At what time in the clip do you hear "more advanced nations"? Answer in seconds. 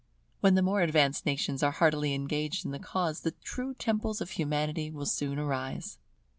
0.63-1.61